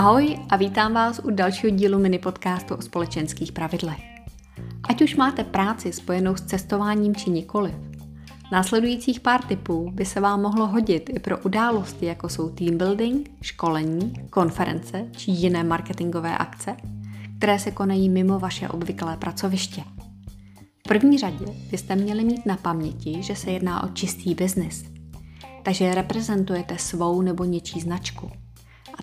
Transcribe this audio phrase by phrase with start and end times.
[0.00, 4.00] Ahoj a vítám vás u dalšího dílu mini podcastu o společenských pravidlech.
[4.88, 7.74] Ať už máte práci spojenou s cestováním či nikoliv,
[8.52, 13.30] následujících pár tipů by se vám mohlo hodit i pro události, jako jsou team building,
[13.42, 16.76] školení, konference či jiné marketingové akce,
[17.38, 19.82] které se konají mimo vaše obvyklé pracoviště.
[20.78, 24.84] V první řadě byste měli mít na paměti, že se jedná o čistý biznis,
[25.62, 28.30] takže reprezentujete svou nebo něčí značku–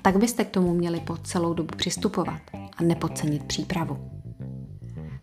[0.08, 2.42] tak byste k tomu měli po celou dobu přistupovat
[2.78, 3.98] a nepodcenit přípravu.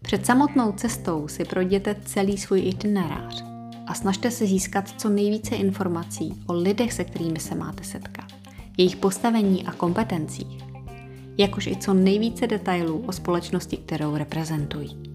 [0.02, 3.44] Před samotnou cestou si projděte celý svůj itinerář
[3.86, 8.24] a snažte se získat co nejvíce informací o lidech, se kterými se máte setkat,
[8.78, 10.58] jejich postavení a kompetencích,
[11.38, 15.14] jakož i co nejvíce detailů o společnosti, kterou reprezentují.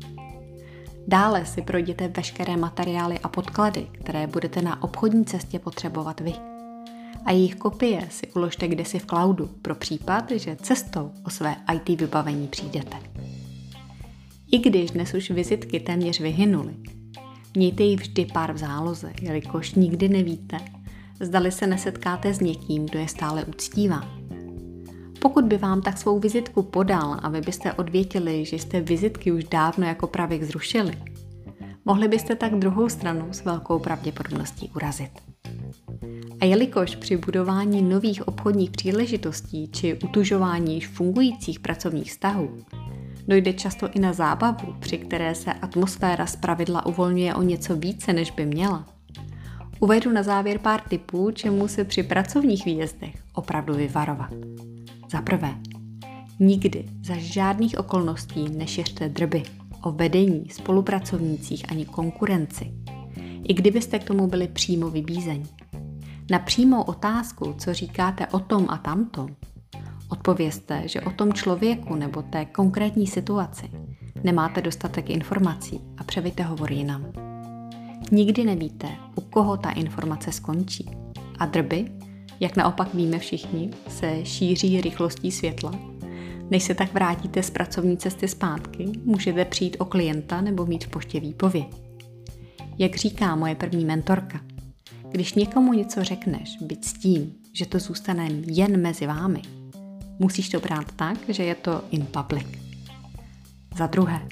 [1.07, 6.58] Dále si projděte veškeré materiály a podklady, které budete na obchodní cestě potřebovat vy
[7.29, 11.99] a jejich kopie si uložte kdesi v cloudu pro případ, že cestou o své IT
[11.99, 12.97] vybavení přijdete.
[14.51, 16.73] I když dnes už vizitky téměř vyhynuly,
[17.55, 20.57] mějte ji vždy pár v záloze, jelikož nikdy nevíte,
[21.19, 24.09] zdali se nesetkáte s někým, kdo je stále uctívá.
[25.21, 29.43] Pokud by vám tak svou vizitku podal a vy byste odvětili, že jste vizitky už
[29.43, 30.97] dávno jako pravěk zrušili,
[31.85, 35.28] mohli byste tak druhou stranu s velkou pravděpodobností urazit.
[36.41, 42.49] A jelikož při budování nových obchodních příležitostí či utužování již fungujících pracovních vztahů
[43.29, 48.13] dojde často i na zábavu, při které se atmosféra z pravidla uvolňuje o něco více,
[48.13, 48.85] než by měla,
[49.79, 54.33] uvedu na závěr pár tipů, čemu se při pracovních výjezdech opravdu vyvarovat.
[55.11, 55.55] Za prvé,
[56.39, 59.43] nikdy za žádných okolností nešiřte drby
[59.83, 62.71] o vedení, spolupracovnících ani konkurenci,
[63.43, 65.45] i kdybyste k tomu byli přímo vybízeni.
[66.31, 69.35] Na přímou otázku, co říkáte o tom a tamtom,
[70.09, 73.69] odpovězte, že o tom člověku nebo té konkrétní situaci
[74.23, 77.05] nemáte dostatek informací a převejte hovor jinam.
[78.11, 80.89] Nikdy nevíte, u koho ta informace skončí.
[81.39, 81.91] A drby,
[82.39, 85.71] jak naopak víme všichni, se šíří rychlostí světla.
[86.49, 90.87] Než se tak vrátíte z pracovní cesty zpátky, můžete přijít o klienta nebo mít v
[90.87, 91.81] poště výpověď.
[92.77, 94.39] Jak říká moje první mentorka,
[95.11, 99.41] když někomu něco řekneš, byť s tím, že to zůstane jen mezi vámi,
[100.19, 102.47] musíš to brát tak, že je to in public.
[103.77, 104.27] Za druhé,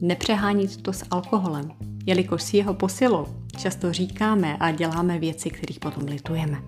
[0.00, 1.70] nepřehánit to s alkoholem,
[2.06, 3.26] jelikož si jeho posilou
[3.56, 6.62] často říkáme a děláme věci, kterých potom litujeme.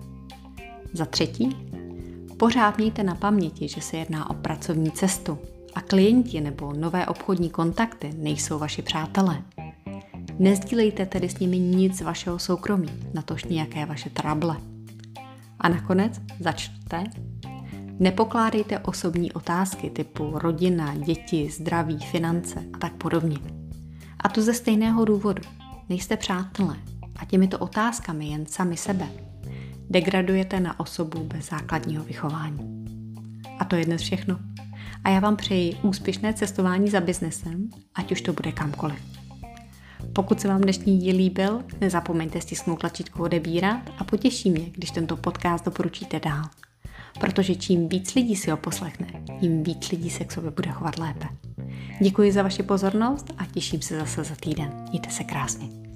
[0.93, 1.49] Za třetí,
[2.37, 5.37] pořád mějte na paměti, že se jedná o pracovní cestu
[5.75, 9.43] a klienti nebo nové obchodní kontakty nejsou vaši přátelé.
[10.39, 14.57] Nezdílejte tedy s nimi nic z vašeho soukromí, natož nějaké vaše trable.
[15.59, 17.03] A nakonec začněte.
[17.99, 23.37] Nepokládejte osobní otázky typu rodina, děti, zdraví, finance a tak podobně.
[24.19, 25.41] A to ze stejného důvodu.
[25.89, 26.75] Nejste přátelé
[27.15, 29.07] a těmito otázkami jen sami sebe
[29.89, 32.85] degradujete na osobu bez základního vychování.
[33.59, 34.39] A to je dnes všechno.
[35.03, 39.16] A já vám přeji úspěšné cestování za biznesem, ať už to bude kamkoliv.
[40.13, 45.17] Pokud se vám dnešní díl líbil, nezapomeňte stisknout tlačítko odebírat a potěší mě, když tento
[45.17, 46.43] podcast doporučíte dál.
[47.19, 49.07] Protože čím víc lidí si ho poslechne,
[49.39, 51.27] tím víc lidí se k sobě bude chovat lépe.
[52.01, 54.85] Děkuji za vaši pozornost a těším se zase za týden.
[54.89, 55.86] Mějte se krásně.